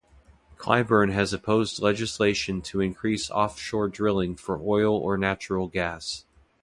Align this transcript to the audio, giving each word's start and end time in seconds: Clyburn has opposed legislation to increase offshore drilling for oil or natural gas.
Clyburn 0.57 1.11
has 1.11 1.31
opposed 1.31 1.79
legislation 1.79 2.63
to 2.63 2.81
increase 2.81 3.29
offshore 3.29 3.87
drilling 3.87 4.35
for 4.35 4.59
oil 4.59 4.97
or 4.97 5.15
natural 5.15 5.67
gas. 5.67 6.25